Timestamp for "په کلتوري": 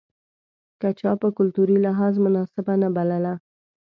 1.21-1.77